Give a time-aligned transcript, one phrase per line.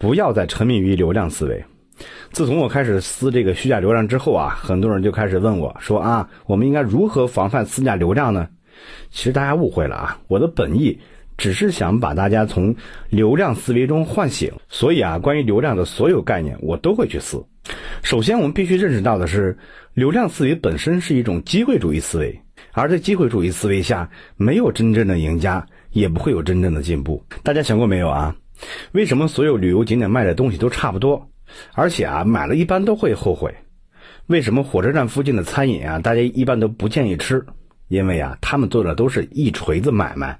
[0.00, 1.64] 不要再沉迷于流量思维。
[2.30, 8.48] 自从我开始撕这个虚假流量之后啊，很多人就开始问我说啊，我们应该如何防范私假流量呢？
[9.10, 10.96] 其实大家误会了啊，我的本意
[11.36, 12.76] 只是想把大家从
[13.10, 14.52] 流量思维中唤醒。
[14.68, 17.44] 所以啊，关于流量的所有概念，我都会去撕。
[18.04, 19.58] 首先，我们必须认识到的是，
[19.94, 22.40] 流量思维本身是一种机会主义思维，
[22.70, 27.20] 而在机会主义思维下，没有真正的赢家，也不会有真正的进步。
[27.42, 28.36] 大家想过没有啊？
[28.92, 31.30] 为什么所有旅游景点卖的东西都差不多？
[31.74, 33.54] 而且啊，买了一般都会后悔。
[34.26, 37.44] 为什么火车站附近的餐饮啊，大家一般都不建议吃？
[37.88, 40.38] 因为啊，他们做的都是一锤子买卖。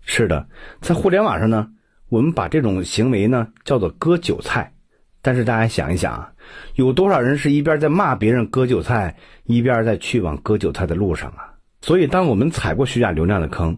[0.00, 0.46] 是的，
[0.80, 1.68] 在互联网上呢，
[2.08, 4.72] 我们把这种行为呢叫做割韭菜。
[5.20, 6.32] 但是大家想一想啊，
[6.76, 9.14] 有多少人是一边在骂别人割韭菜，
[9.44, 11.52] 一边在去往割韭菜的路上啊？
[11.82, 13.76] 所以，当我们踩过虚假流量的坑，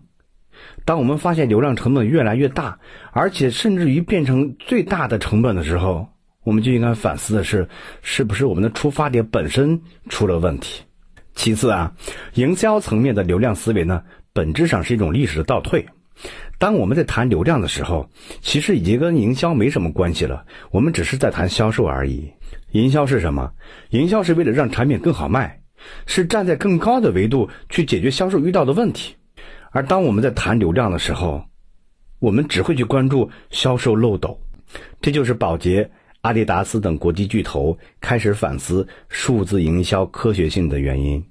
[0.84, 2.78] 当我们发现流量成本越来越大，
[3.12, 6.08] 而且甚至于变成最大的成本的时候，
[6.44, 7.68] 我们就应该反思的是，
[8.02, 10.82] 是不是我们的出发点本身出了问题？
[11.34, 11.92] 其次啊，
[12.34, 15.86] 营销层面的流量思维呢，本质上是一种历史的倒退。
[16.58, 18.10] 当我们在谈流量的时候，
[18.42, 22.30] 其实已经跟营销没什么关系了，我们只是在谈销售而已。
[22.72, 23.52] 营销是什么？
[23.90, 25.60] 营销是为了让产品更好卖，
[26.06, 29.14] 是站在更高的维度去解决销售遇到的问题。
[29.70, 31.44] 而当我们在谈流量的时候，
[32.18, 34.38] 我们只会去关注销售漏斗。
[35.00, 35.90] 这就是宝洁。
[36.22, 41.24] 阿迪达斯等国际巨头开始反思数字营销科学性的原因。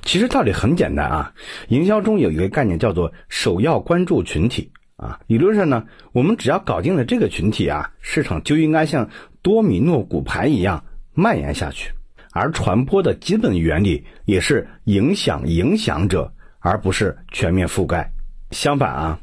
[0.00, 1.30] 其实道理很简单啊，
[1.68, 5.20] 营销中有一个概念叫做首要关注群体啊。
[5.26, 9.06] 理论上呢，我们只要搞定了这个群体啊，市场就应该像
[9.42, 11.92] 多米诺骨牌一样蔓延下去。
[12.32, 18.10] 而传播的基本原理也是影响影响者，而不是全面覆盖。
[18.52, 19.18] 相反啊，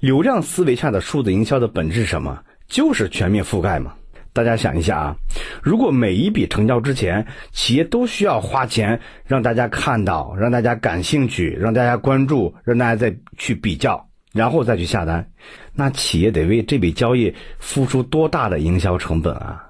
[0.00, 2.42] 流量思维下的数字营销的本质是什么？
[2.68, 3.94] 就是全面覆盖嘛。
[4.34, 5.16] 大家想一下啊，
[5.62, 15.28] 如果每一笔成交之前，企业都需要花钱让大家看到、让大家感兴趣、让大家关注、让大家再去比较，然后再去下单，
[15.74, 19.64] 那企业得为这笔交易付出多大的营销成本啊？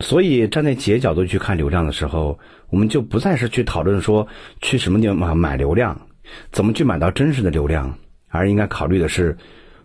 [0.00, 2.38] 所以，站在企业角度去看流量的时候，
[2.68, 4.26] 我们就不再是去讨论说
[4.60, 5.98] 去什么地方买流量，
[6.52, 7.98] 怎么去买到真实的流量，
[8.28, 9.36] 而应该考虑的是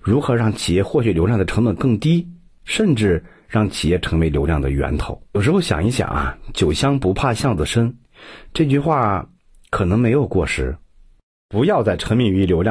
[0.01, 2.27] 如何让企业获取流量的成本更低，
[2.65, 3.23] 甚至。
[3.49, 5.19] 让企业成为流量的源头。
[5.31, 7.91] 有时候想一想啊，“酒香不怕巷子深”，
[8.53, 9.27] 这句话
[9.71, 10.77] 可能没有过时。
[11.47, 12.67] 不要再沉迷于流量。